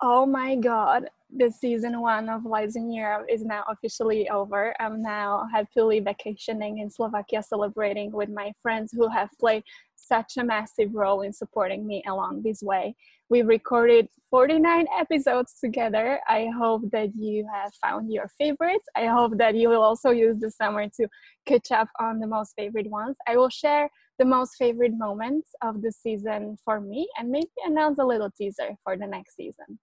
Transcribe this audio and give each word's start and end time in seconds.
Oh 0.00 0.26
my 0.26 0.54
god, 0.54 1.10
the 1.36 1.50
season 1.50 2.00
one 2.00 2.28
of 2.28 2.44
Lights 2.44 2.76
on 2.76 2.88
Europe 2.88 3.26
is 3.28 3.44
now 3.44 3.64
officially 3.68 4.30
over. 4.30 4.72
I'm 4.78 5.02
now 5.02 5.48
happily 5.52 5.98
vacationing 5.98 6.78
in 6.78 6.88
Slovakia, 6.88 7.42
celebrating 7.42 8.12
with 8.12 8.28
my 8.28 8.52
friends 8.62 8.92
who 8.92 9.08
have 9.08 9.28
played 9.40 9.64
such 9.96 10.36
a 10.36 10.44
massive 10.44 10.94
role 10.94 11.22
in 11.22 11.32
supporting 11.32 11.84
me 11.84 12.04
along 12.06 12.42
this 12.44 12.62
way. 12.62 12.94
We 13.28 13.42
recorded 13.42 14.06
49 14.30 14.86
episodes 14.96 15.54
together. 15.60 16.20
I 16.28 16.46
hope 16.56 16.82
that 16.92 17.16
you 17.16 17.48
have 17.52 17.72
found 17.82 18.12
your 18.12 18.30
favorites. 18.38 18.86
I 18.94 19.06
hope 19.06 19.36
that 19.38 19.56
you 19.56 19.68
will 19.68 19.82
also 19.82 20.10
use 20.10 20.38
the 20.38 20.52
summer 20.52 20.88
to 20.90 21.08
catch 21.44 21.72
up 21.72 21.88
on 21.98 22.20
the 22.20 22.28
most 22.28 22.54
favorite 22.56 22.88
ones. 22.88 23.16
I 23.26 23.36
will 23.36 23.50
share 23.50 23.90
the 24.20 24.24
most 24.24 24.54
favorite 24.58 24.96
moments 24.96 25.50
of 25.60 25.82
the 25.82 25.90
season 25.90 26.56
for 26.64 26.80
me 26.80 27.08
and 27.18 27.30
maybe 27.30 27.50
announce 27.66 27.98
a 27.98 28.04
little 28.04 28.30
teaser 28.30 28.76
for 28.84 28.96
the 28.96 29.06
next 29.06 29.34
season. 29.34 29.78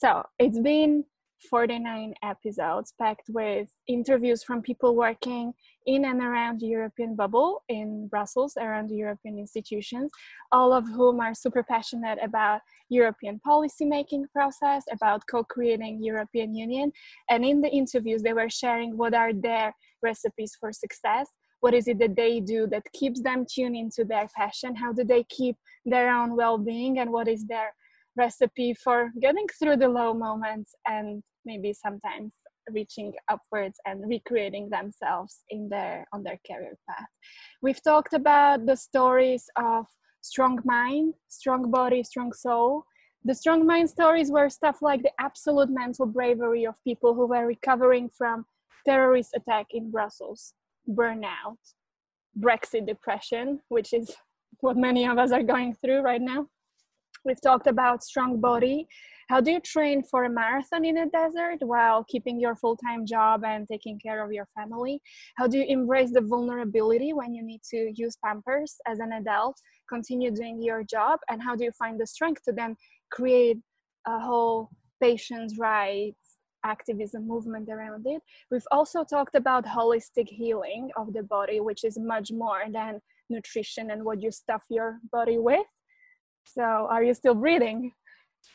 So 0.00 0.22
it's 0.38 0.58
been 0.58 1.04
49 1.50 2.14
episodes 2.22 2.94
packed 2.98 3.28
with 3.28 3.68
interviews 3.86 4.42
from 4.42 4.62
people 4.62 4.96
working 4.96 5.52
in 5.84 6.06
and 6.06 6.22
around 6.22 6.60
the 6.60 6.68
European 6.68 7.14
bubble 7.14 7.62
in 7.68 8.08
Brussels, 8.08 8.54
around 8.58 8.88
the 8.88 8.94
European 8.94 9.38
institutions, 9.38 10.10
all 10.52 10.72
of 10.72 10.88
whom 10.88 11.20
are 11.20 11.34
super 11.34 11.62
passionate 11.62 12.18
about 12.22 12.62
European 12.88 13.40
policy 13.40 13.84
making 13.84 14.24
process, 14.32 14.84
about 14.90 15.20
co-creating 15.30 16.02
European 16.02 16.54
Union. 16.54 16.92
And 17.28 17.44
in 17.44 17.60
the 17.60 17.68
interviews, 17.68 18.22
they 18.22 18.32
were 18.32 18.48
sharing 18.48 18.96
what 18.96 19.12
are 19.12 19.34
their 19.34 19.74
recipes 20.02 20.56
for 20.58 20.72
success. 20.72 21.28
What 21.60 21.74
is 21.74 21.88
it 21.88 21.98
that 21.98 22.16
they 22.16 22.40
do 22.40 22.66
that 22.68 22.90
keeps 22.94 23.20
them 23.20 23.44
tuned 23.44 23.76
into 23.76 24.04
their 24.06 24.28
passion? 24.34 24.74
How 24.76 24.94
do 24.94 25.04
they 25.04 25.24
keep 25.24 25.56
their 25.84 26.10
own 26.10 26.36
well-being? 26.36 27.00
And 27.00 27.12
what 27.12 27.28
is 27.28 27.44
their 27.44 27.74
recipe 28.24 28.70
for 28.84 28.98
getting 29.24 29.48
through 29.58 29.78
the 29.82 29.92
low 30.00 30.10
moments 30.28 30.70
and 30.94 31.22
maybe 31.44 31.70
sometimes 31.72 32.32
reaching 32.78 33.10
upwards 33.34 33.78
and 33.88 33.96
recreating 34.14 34.64
themselves 34.68 35.32
in 35.54 35.60
their 35.74 35.96
on 36.14 36.20
their 36.26 36.38
career 36.48 36.74
path. 36.86 37.10
We've 37.64 37.82
talked 37.90 38.14
about 38.22 38.66
the 38.68 38.76
stories 38.88 39.44
of 39.70 39.82
strong 40.32 40.56
mind 40.76 41.14
strong 41.40 41.62
body 41.78 42.02
strong 42.12 42.32
soul. 42.46 42.70
The 43.28 43.34
strong 43.42 43.60
mind 43.70 43.88
stories 43.96 44.28
were 44.36 44.48
stuff 44.60 44.78
like 44.88 45.02
the 45.02 45.14
absolute 45.28 45.70
mental 45.82 46.06
bravery 46.16 46.64
of 46.70 46.74
people 46.88 47.12
who 47.16 47.26
were 47.32 47.46
recovering 47.56 48.06
from 48.18 48.36
terrorist 48.88 49.30
attack 49.38 49.66
in 49.78 49.84
brussels 49.94 50.40
burnout 50.98 51.60
brexit 52.44 52.84
depression 52.86 53.46
which 53.74 53.90
is 53.92 54.06
what 54.64 54.76
many 54.88 55.02
of 55.06 55.16
us 55.18 55.32
are 55.36 55.46
going 55.54 55.70
through 55.80 56.00
right 56.10 56.24
now 56.32 56.40
We've 57.24 57.40
talked 57.40 57.66
about 57.66 58.02
strong 58.02 58.40
body. 58.40 58.88
How 59.28 59.40
do 59.40 59.50
you 59.50 59.60
train 59.60 60.02
for 60.02 60.24
a 60.24 60.30
marathon 60.30 60.86
in 60.86 60.96
a 60.96 61.06
desert 61.06 61.58
while 61.60 62.02
keeping 62.04 62.40
your 62.40 62.56
full 62.56 62.76
time 62.76 63.04
job 63.04 63.44
and 63.44 63.68
taking 63.68 63.98
care 63.98 64.24
of 64.24 64.32
your 64.32 64.48
family? 64.56 65.02
How 65.36 65.46
do 65.46 65.58
you 65.58 65.66
embrace 65.68 66.12
the 66.12 66.22
vulnerability 66.22 67.12
when 67.12 67.34
you 67.34 67.42
need 67.42 67.60
to 67.70 67.92
use 67.94 68.16
Pampers 68.24 68.76
as 68.86 69.00
an 69.00 69.12
adult, 69.12 69.60
continue 69.88 70.30
doing 70.30 70.62
your 70.62 70.82
job? 70.82 71.20
And 71.28 71.42
how 71.42 71.54
do 71.54 71.64
you 71.64 71.72
find 71.72 72.00
the 72.00 72.06
strength 72.06 72.42
to 72.44 72.52
then 72.52 72.74
create 73.10 73.58
a 74.06 74.18
whole 74.18 74.70
patient's 75.00 75.58
rights 75.58 76.16
activism 76.64 77.28
movement 77.28 77.68
around 77.68 78.06
it? 78.06 78.22
We've 78.50 78.66
also 78.70 79.04
talked 79.04 79.34
about 79.34 79.66
holistic 79.66 80.28
healing 80.28 80.90
of 80.96 81.12
the 81.12 81.22
body, 81.22 81.60
which 81.60 81.84
is 81.84 81.98
much 81.98 82.32
more 82.32 82.62
than 82.72 83.00
nutrition 83.28 83.90
and 83.90 84.04
what 84.04 84.22
you 84.22 84.30
stuff 84.30 84.64
your 84.70 85.00
body 85.12 85.36
with 85.38 85.66
so, 86.44 86.62
are 86.62 87.02
you 87.02 87.14
still 87.14 87.34
breathing? 87.34 87.92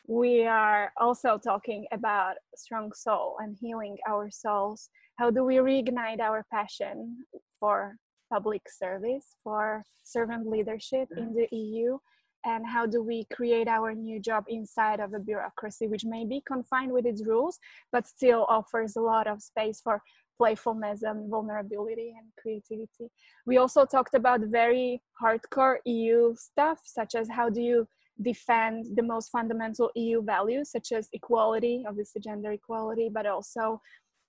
We 0.07 0.45
are 0.45 0.91
also 0.99 1.37
talking 1.37 1.85
about 1.91 2.35
strong 2.55 2.91
soul 2.93 3.37
and 3.39 3.55
healing 3.59 3.97
our 4.07 4.29
souls. 4.29 4.89
How 5.17 5.31
do 5.31 5.43
we 5.43 5.55
reignite 5.55 6.19
our 6.19 6.45
passion 6.51 7.17
for 7.59 7.95
public 8.31 8.63
service, 8.69 9.35
for 9.43 9.83
servant 10.03 10.47
leadership 10.47 11.09
in 11.15 11.33
the 11.33 11.43
mm-hmm. 11.43 11.55
EU? 11.55 11.97
And 12.45 12.63
how 12.67 12.85
do 12.85 13.01
we 13.01 13.25
create 13.33 13.67
our 13.67 13.93
new 13.95 14.19
job 14.19 14.45
inside 14.47 14.99
of 14.99 15.13
a 15.15 15.19
bureaucracy, 15.19 15.87
which 15.87 16.05
may 16.05 16.25
be 16.25 16.43
confined 16.45 16.91
with 16.91 17.07
its 17.07 17.25
rules, 17.25 17.57
but 17.91 18.05
still 18.05 18.45
offers 18.49 18.95
a 18.95 19.01
lot 19.01 19.25
of 19.25 19.41
space 19.41 19.81
for 19.81 20.01
playfulness 20.37 21.03
and 21.03 21.29
vulnerability 21.29 22.13
and 22.17 22.27
creativity. 22.39 23.11
We 23.45 23.57
also 23.57 23.85
talked 23.85 24.15
about 24.15 24.41
very 24.41 25.01
hardcore 25.21 25.77
EU 25.85 26.35
stuff, 26.35 26.79
such 26.83 27.15
as 27.15 27.29
how 27.29 27.49
do 27.49 27.61
you 27.61 27.87
defend 28.21 28.85
the 28.95 29.03
most 29.03 29.29
fundamental 29.29 29.91
EU 29.95 30.21
values, 30.21 30.71
such 30.71 30.91
as 30.91 31.09
equality, 31.13 31.83
obviously 31.87 32.21
gender 32.21 32.51
equality, 32.51 33.09
but 33.11 33.25
also 33.25 33.81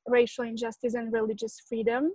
racial 0.06 0.44
injustice 0.44 0.94
and 0.94 1.12
religious 1.12 1.60
freedom. 1.68 2.12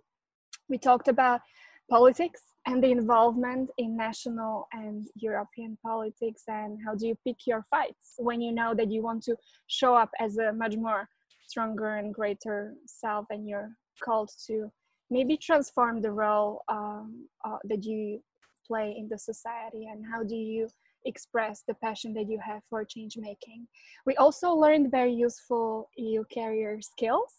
We 0.69 0.77
talked 0.77 1.07
about 1.07 1.41
politics 1.89 2.41
and 2.67 2.83
the 2.83 2.91
involvement 2.91 3.69
in 3.77 3.97
national 3.97 4.67
and 4.71 5.07
European 5.15 5.77
politics, 5.83 6.43
and 6.47 6.79
how 6.85 6.95
do 6.95 7.07
you 7.07 7.17
pick 7.25 7.37
your 7.47 7.65
fights 7.69 8.15
when 8.17 8.39
you 8.39 8.51
know 8.51 8.73
that 8.75 8.91
you 8.91 9.01
want 9.01 9.23
to 9.23 9.35
show 9.67 9.95
up 9.95 10.11
as 10.19 10.37
a 10.37 10.53
much 10.53 10.75
more 10.75 11.09
stronger 11.47 11.95
and 11.95 12.13
greater 12.13 12.75
self 12.85 13.25
and 13.29 13.47
you're 13.47 13.71
called 14.03 14.29
to 14.47 14.71
maybe 15.09 15.37
transform 15.37 16.01
the 16.01 16.11
role 16.11 16.61
um, 16.69 17.27
uh, 17.45 17.57
that 17.65 17.83
you 17.83 18.21
play 18.65 18.95
in 18.97 19.07
the 19.09 19.17
society 19.17 19.87
and 19.91 20.05
how 20.11 20.23
do 20.23 20.35
you 20.35 20.67
express 21.05 21.63
the 21.67 21.73
passion 21.75 22.13
that 22.13 22.29
you 22.29 22.39
have 22.39 22.61
for 22.69 22.85
change 22.85 23.17
making. 23.17 23.67
We 24.05 24.15
also 24.17 24.51
learned 24.51 24.91
very 24.91 25.13
useful 25.13 25.89
eu 25.97 26.23
carrier 26.25 26.79
skills. 26.81 27.31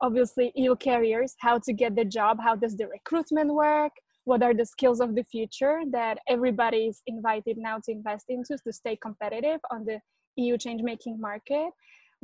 Obviously 0.00 0.52
eu 0.56 0.74
carriers, 0.74 1.34
how 1.38 1.58
to 1.58 1.72
get 1.72 1.94
the 1.94 2.04
job 2.04 2.38
how 2.40 2.56
does 2.56 2.76
the 2.76 2.88
recruitment 2.88 3.54
work 3.54 3.92
what 4.24 4.42
are 4.42 4.54
the 4.54 4.64
skills 4.64 5.00
of 5.00 5.14
the 5.14 5.24
future 5.24 5.82
that 5.90 6.18
everybody 6.28 6.86
is 6.86 7.02
invited 7.06 7.58
now 7.58 7.78
to 7.84 7.92
invest 7.92 8.26
into 8.28 8.56
to 8.58 8.72
stay 8.72 8.96
competitive 8.96 9.60
on 9.70 9.84
the 9.84 10.00
eu 10.36 10.56
change 10.58 10.82
making 10.82 11.20
market 11.20 11.70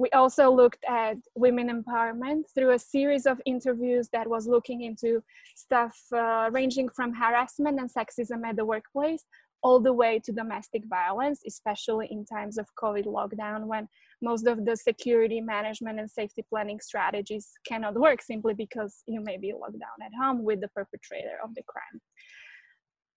we 0.01 0.09
also 0.11 0.51
looked 0.51 0.83
at 0.89 1.19
women 1.35 1.69
empowerment 1.69 2.45
through 2.55 2.71
a 2.71 2.79
series 2.79 3.27
of 3.27 3.39
interviews 3.45 4.09
that 4.15 4.27
was 4.27 4.47
looking 4.47 4.81
into 4.81 5.23
stuff 5.55 5.95
uh, 6.17 6.49
ranging 6.51 6.89
from 6.89 7.13
harassment 7.13 7.79
and 7.79 7.91
sexism 7.93 8.41
at 8.47 8.57
the 8.57 8.65
workplace 8.65 9.25
all 9.63 9.79
the 9.79 9.93
way 9.93 10.19
to 10.25 10.33
domestic 10.33 10.83
violence, 10.89 11.43
especially 11.47 12.09
in 12.11 12.25
times 12.25 12.57
of 12.57 12.67
COVID 12.83 13.05
lockdown 13.05 13.67
when 13.67 13.87
most 14.23 14.47
of 14.47 14.65
the 14.65 14.75
security 14.75 15.39
management 15.39 16.01
and 16.01 16.11
safety 16.11 16.43
planning 16.49 16.81
strategies 16.81 17.51
cannot 17.67 17.95
work 17.95 18.23
simply 18.23 18.55
because 18.55 19.03
you 19.07 19.21
may 19.21 19.37
be 19.37 19.53
locked 19.53 19.79
down 19.79 19.99
at 20.03 20.13
home 20.19 20.43
with 20.43 20.63
the 20.63 20.69
perpetrator 20.69 21.37
of 21.45 21.55
the 21.55 21.63
crime 21.69 22.01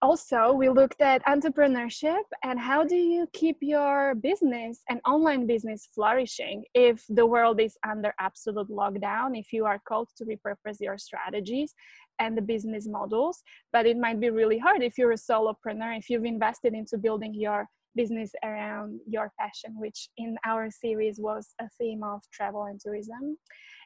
also 0.03 0.51
we 0.51 0.67
looked 0.67 1.01
at 1.01 1.23
entrepreneurship 1.25 2.25
and 2.43 2.59
how 2.59 2.83
do 2.83 2.97
you 2.97 3.25
keep 3.31 3.57
your 3.61 4.15
business 4.15 4.81
and 4.89 4.99
online 5.07 5.47
business 5.47 5.87
flourishing 5.95 6.65
if 6.73 7.05
the 7.07 7.25
world 7.25 7.61
is 7.61 7.77
under 7.89 8.13
absolute 8.19 8.69
lockdown 8.69 9.29
if 9.39 9.53
you 9.53 9.63
are 9.65 9.79
called 9.87 10.09
to 10.17 10.25
repurpose 10.25 10.79
your 10.81 10.97
strategies 10.97 11.73
and 12.19 12.37
the 12.37 12.41
business 12.41 12.85
models? 12.85 13.41
But 13.71 13.85
it 13.85 13.97
might 13.97 14.19
be 14.19 14.29
really 14.29 14.59
hard 14.59 14.83
if 14.83 14.97
you're 14.97 15.13
a 15.13 15.25
solopreneur 15.29 15.97
if 15.97 16.09
you've 16.09 16.25
invested 16.25 16.73
into 16.73 16.97
building 16.97 17.33
your 17.33 17.65
business 17.95 18.31
around 18.43 18.99
your 19.07 19.31
passion 19.39 19.71
which 19.79 20.09
in 20.17 20.35
our 20.45 20.69
series 20.69 21.17
was 21.17 21.53
a 21.61 21.67
theme 21.79 22.03
of 22.03 22.19
travel 22.33 22.63
and 22.65 22.77
tourism. 22.77 23.37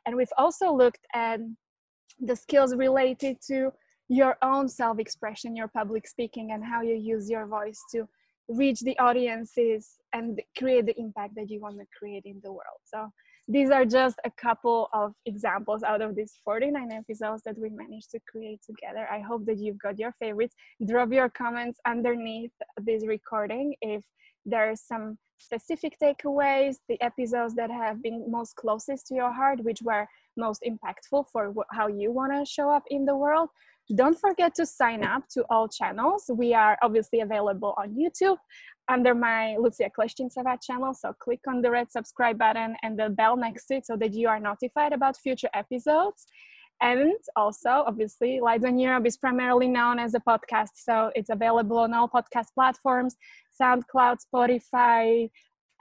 And 0.08 0.16
we've 0.16 0.36
also 0.36 0.74
looked 0.74 1.06
at 1.14 1.42
the 2.20 2.36
skills 2.36 2.74
related 2.76 3.38
to 3.50 3.72
your 4.10 4.38
own 4.42 4.70
self 4.70 5.00
expression, 5.00 5.56
your 5.56 5.68
public 5.68 6.08
speaking, 6.08 6.52
and 6.52 6.64
how 6.64 6.82
you 6.82 6.96
use 6.96 7.30
your 7.30 7.46
voice 7.46 7.82
to 7.92 8.08
reach 8.48 8.80
the 8.82 8.98
audiences 9.00 9.96
and 10.14 10.42
create 10.58 10.86
the 10.86 10.98
impact 10.98 11.36
that 11.36 11.50
you 11.50 11.60
want 11.60 11.78
to 11.78 11.86
create 11.98 12.24
in 12.26 12.40
the 12.44 12.52
world. 12.52 12.80
So, 12.86 13.12
these 13.50 13.70
are 13.70 13.86
just 13.86 14.18
a 14.26 14.32
couple 14.32 14.90
of 14.92 15.14
examples 15.26 15.82
out 15.82 16.02
of 16.02 16.16
these 16.16 16.34
49 16.44 16.92
episodes 16.92 17.44
that 17.44 17.58
we 17.58 17.70
managed 17.70 18.12
to 18.12 18.20
create 18.30 18.60
together. 18.66 19.08
I 19.10 19.20
hope 19.20 19.46
that 19.46 19.58
you've 19.58 19.80
got 19.80 19.98
your 19.98 20.14
favorites. 20.20 20.54
Drop 20.86 21.14
your 21.14 21.30
comments 21.30 21.80
underneath 21.86 22.52
this 22.78 23.08
recording 23.08 23.76
if 23.82 24.04
there 24.46 24.70
are 24.70 24.76
some 24.76 25.18
specific 25.40 25.98
takeaways, 26.02 26.78
the 26.90 27.02
episodes 27.02 27.56
that 27.56 27.70
have 27.70 28.02
been 28.02 28.30
most 28.30 28.56
closest 28.56 29.08
to 29.08 29.16
your 29.16 29.32
heart, 29.32 29.64
which 29.64 29.82
were 29.82 30.08
most 30.36 30.64
impactful 30.68 31.26
for 31.32 31.54
how 31.72 31.88
you 31.88 32.12
want 32.12 32.34
to 32.34 32.46
show 32.46 32.70
up 32.70 32.84
in 32.90 33.06
the 33.06 33.16
world. 33.16 33.50
Don't 33.96 34.20
forget 34.20 34.54
to 34.56 34.66
sign 34.66 35.04
up 35.04 35.24
to 35.30 35.46
all 35.50 35.68
channels. 35.68 36.30
We 36.34 36.54
are 36.54 36.78
obviously 36.82 37.22
available 37.22 37.74
on 37.78 37.96
YouTube 37.96 38.38
under 38.90 39.16
my 39.16 39.56
Lucia 39.58 39.90
Kleshchinsova 39.98 40.62
channel. 40.62 40.94
So 40.94 41.14
click 41.20 41.40
on 41.48 41.62
the 41.62 41.72
red 41.72 41.92
subscribe 41.92 42.38
button 42.38 42.76
and 42.84 43.00
the 43.00 43.10
bell 43.10 43.38
next 43.38 43.68
to 43.68 43.76
it 43.76 43.86
so 43.86 43.96
that 43.98 44.14
you 44.14 44.28
are 44.28 44.40
notified 44.40 44.94
about 44.94 45.18
future 45.18 45.50
episodes. 45.54 46.26
And 46.82 47.14
also, 47.36 47.70
obviously, 47.70 48.40
Lights 48.40 48.66
on 48.66 48.78
Europe 48.78 49.08
is 49.08 49.18
primarily 49.18 49.68
known 49.68 50.00
as 50.00 50.14
a 50.14 50.20
podcast. 50.20 50.76
So 50.76 51.12
it's 51.16 51.30
available 51.30 51.80
on 51.80 51.94
all 51.94 52.08
podcast 52.08 52.54
platforms 52.54 53.16
SoundCloud, 53.60 54.18
Spotify, 54.32 55.30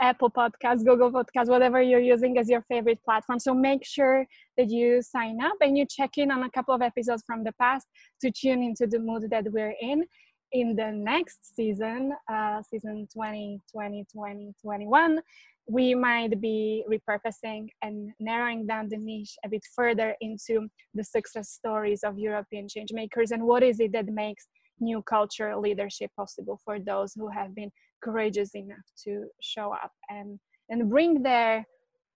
Apple 0.01 0.31
Podcasts, 0.31 0.85
Google 0.85 1.11
Podcasts, 1.11 1.49
whatever 1.49 1.81
you're 1.81 2.01
using 2.01 2.39
as 2.39 2.49
your 2.49 2.63
favorite 2.63 3.03
platform. 3.05 3.39
So 3.39 3.55
make 3.55 3.85
sure 3.85 4.27
that 4.57 4.69
you 4.69 5.03
sign 5.03 5.41
up 5.43 5.57
and 5.61 5.77
you 5.77 5.87
check 5.87 6.19
in 6.19 6.31
on 6.31 6.43
a 6.43 6.51
couple 6.51 6.75
of 6.75 6.83
episodes 6.83 7.23
from 7.27 7.45
the 7.45 7.53
past 7.53 7.87
to 8.21 8.31
tune 8.31 8.63
into 8.63 8.87
the 8.87 8.99
mood 8.99 9.29
that 9.31 9.45
we're 9.51 9.75
in. 9.81 10.05
In 10.53 10.77
the 10.77 10.93
next 10.93 11.57
season, 11.57 12.13
uh, 12.33 12.63
season 12.63 13.09
20, 13.13 13.61
20, 13.73 14.07
20, 14.13 14.55
21, 14.63 15.21
we 15.69 15.95
might 15.95 16.41
be 16.41 16.85
repurposing 16.89 17.69
and 17.83 18.13
narrowing 18.21 18.67
down 18.67 18.89
the 18.89 18.97
niche 18.97 19.37
a 19.45 19.49
bit 19.49 19.65
further 19.75 20.15
into 20.21 20.69
the 20.95 21.03
success 21.03 21.51
stories 21.51 22.05
of 22.05 22.19
European 22.19 22.69
change 22.69 22.93
makers 22.93 23.33
and 23.33 23.43
what 23.43 23.65
is 23.65 23.81
it 23.81 23.93
that 23.93 24.07
makes 24.07 24.47
new 24.81 25.03
culture 25.03 25.57
leadership 25.57 26.11
possible 26.17 26.61
for 26.65 26.79
those 26.79 27.13
who 27.15 27.29
have 27.29 27.55
been 27.55 27.71
courageous 28.03 28.55
enough 28.55 28.87
to 29.05 29.27
show 29.41 29.73
up 29.73 29.93
and 30.09 30.39
and 30.69 30.91
bring 30.91 31.23
their 31.23 31.65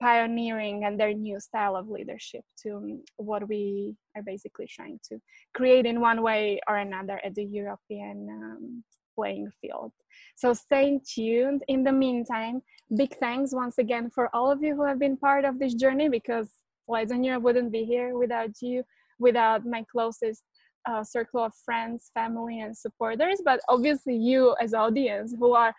pioneering 0.01 0.85
and 0.85 0.99
their 0.99 1.13
new 1.13 1.39
style 1.39 1.75
of 1.75 1.89
leadership 1.89 2.41
to 2.63 3.01
what 3.17 3.47
we 3.47 3.95
are 4.15 4.23
basically 4.23 4.67
trying 4.67 4.99
to 5.03 5.19
create 5.53 5.85
in 5.85 5.99
one 5.99 6.21
way 6.21 6.59
or 6.67 6.77
another 6.77 7.19
at 7.23 7.35
the 7.35 7.43
European 7.43 8.27
um, 8.29 8.83
playing 9.15 9.51
field. 9.61 9.91
So 10.35 10.53
stay 10.53 10.99
tuned. 11.05 11.63
In 11.67 11.83
the 11.83 11.91
meantime, 11.91 12.61
big 12.95 13.15
thanks 13.17 13.53
once 13.53 13.77
again 13.77 14.09
for 14.09 14.33
all 14.33 14.49
of 14.49 14.63
you 14.63 14.75
who 14.75 14.85
have 14.85 14.99
been 14.99 15.17
part 15.17 15.43
of 15.43 15.59
this 15.59 15.73
journey 15.73 16.07
because 16.07 16.49
Lights 16.87 17.13
Europe 17.13 17.43
wouldn't 17.43 17.71
be 17.71 17.83
here 17.83 18.17
without 18.17 18.61
you, 18.61 18.83
without 19.19 19.65
my 19.65 19.83
closest 19.91 20.43
uh, 20.85 21.03
circle 21.03 21.43
of 21.43 21.53
friends, 21.65 22.11
family, 22.13 22.61
and 22.61 22.75
supporters, 22.75 23.41
but 23.43 23.59
obviously 23.67 24.15
you 24.15 24.55
as 24.61 24.73
audience 24.73 25.35
who 25.37 25.53
are 25.53 25.73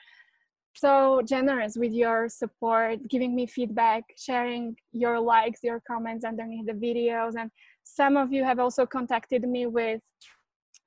so 0.75 1.21
generous 1.25 1.77
with 1.77 1.93
your 1.93 2.29
support, 2.29 2.99
giving 3.09 3.35
me 3.35 3.47
feedback, 3.47 4.05
sharing 4.17 4.77
your 4.93 5.19
likes, 5.19 5.61
your 5.63 5.83
comments 5.87 6.25
underneath 6.25 6.67
the 6.67 6.73
videos. 6.73 7.33
And 7.39 7.51
some 7.83 8.17
of 8.17 8.33
you 8.33 8.45
have 8.45 8.59
also 8.59 8.87
contacted 8.87 9.43
me 9.49 9.67
with 9.67 10.01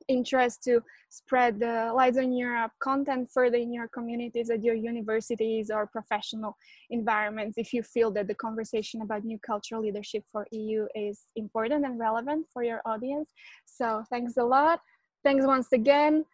interest 0.07 0.63
to 0.63 0.81
spread 1.09 1.59
the 1.59 1.91
Lights 1.93 2.17
on 2.17 2.33
Europe 2.33 2.71
content 2.81 3.29
further 3.33 3.57
in 3.57 3.71
your 3.73 3.87
communities 3.87 4.49
at 4.49 4.63
your 4.63 4.75
universities 4.75 5.69
or 5.69 5.87
professional 5.87 6.57
environments 6.89 7.57
if 7.57 7.73
you 7.73 7.83
feel 7.83 8.11
that 8.11 8.27
the 8.27 8.35
conversation 8.35 9.01
about 9.01 9.23
new 9.23 9.39
cultural 9.39 9.81
leadership 9.81 10.23
for 10.31 10.47
EU 10.51 10.87
is 10.95 11.23
important 11.35 11.85
and 11.85 11.99
relevant 11.99 12.45
for 12.51 12.63
your 12.63 12.81
audience. 12.85 13.29
So 13.65 14.03
thanks 14.09 14.37
a 14.37 14.43
lot. 14.43 14.79
Thanks 15.23 15.45
once 15.45 15.71
again. 15.71 16.25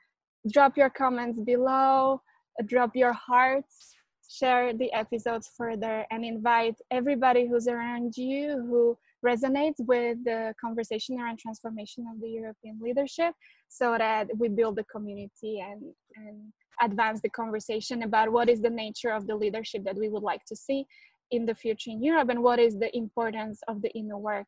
Drop 0.52 0.78
your 0.78 0.90
comments 0.90 1.40
below, 1.40 2.22
drop 2.66 2.96
your 2.96 3.14
hearts, 3.14 3.96
share 4.30 4.74
the 4.74 4.92
episodes 4.94 5.50
further, 5.58 6.06
and 6.12 6.24
invite 6.24 6.76
everybody 6.92 7.48
who's 7.48 7.68
around 7.68 8.16
you 8.16 8.66
who 8.70 8.98
resonates 9.26 9.76
with 9.80 10.18
the 10.24 10.54
conversation 10.60 11.20
around 11.20 11.40
transformation 11.40 12.06
of 12.14 12.22
the 12.22 12.30
European 12.30 12.80
leadership 12.82 13.34
so 13.68 13.98
that 13.98 14.28
we 14.38 14.48
build 14.48 14.76
the 14.78 14.86
community 14.86 15.60
and, 15.60 15.82
and 16.16 16.54
advance 16.82 17.22
the 17.22 17.30
conversation 17.30 18.04
about 18.04 18.32
what 18.32 18.50
is 18.50 18.62
the 18.62 18.70
nature 18.70 19.12
of 19.12 19.28
the 19.28 19.36
leadership 19.36 19.84
that 19.84 19.98
we 19.98 20.10
would 20.10 20.24
like 20.24 20.44
to 20.46 20.56
see 20.56 20.86
in 21.32 21.46
the 21.46 21.54
future 21.54 21.92
in 21.92 22.02
Europe 22.02 22.30
and 22.30 22.42
what 22.42 22.60
is 22.60 22.80
the 22.80 22.96
importance 22.96 23.60
of 23.68 23.82
the 23.82 23.92
inner 23.92 24.18
work 24.18 24.48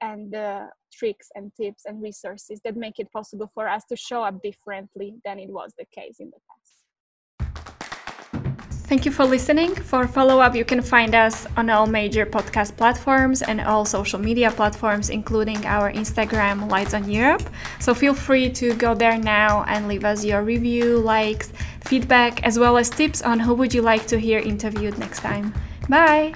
and 0.00 0.32
the 0.32 0.68
tricks 0.92 1.28
and 1.34 1.52
tips 1.60 1.82
and 1.86 2.02
resources 2.02 2.60
that 2.64 2.76
make 2.76 2.98
it 2.98 3.10
possible 3.12 3.50
for 3.54 3.68
us 3.68 3.84
to 3.84 3.96
show 3.96 4.22
up 4.22 4.40
differently 4.42 5.16
than 5.24 5.38
it 5.38 5.48
was 5.50 5.72
the 5.78 5.84
case 5.94 6.16
in 6.20 6.26
the 6.26 6.38
past. 6.48 6.79
Thank 8.90 9.04
you 9.04 9.12
for 9.12 9.24
listening. 9.24 9.72
For 9.76 10.08
follow 10.08 10.40
up, 10.40 10.56
you 10.56 10.64
can 10.64 10.82
find 10.82 11.14
us 11.14 11.46
on 11.56 11.70
all 11.70 11.86
major 11.86 12.26
podcast 12.26 12.76
platforms 12.76 13.40
and 13.40 13.60
all 13.60 13.84
social 13.84 14.18
media 14.18 14.50
platforms, 14.50 15.10
including 15.10 15.64
our 15.64 15.92
Instagram, 15.92 16.68
Lights 16.68 16.92
on 16.92 17.08
Europe. 17.08 17.48
So 17.78 17.94
feel 17.94 18.14
free 18.14 18.50
to 18.50 18.74
go 18.74 18.96
there 18.96 19.16
now 19.16 19.62
and 19.68 19.86
leave 19.86 20.04
us 20.04 20.24
your 20.24 20.42
review, 20.42 20.98
likes, 20.98 21.52
feedback, 21.82 22.42
as 22.42 22.58
well 22.58 22.76
as 22.76 22.90
tips 22.90 23.22
on 23.22 23.38
who 23.38 23.54
would 23.54 23.72
you 23.72 23.82
like 23.82 24.08
to 24.08 24.18
hear 24.18 24.40
interviewed 24.40 24.98
next 24.98 25.20
time. 25.20 25.54
Bye! 25.88 26.34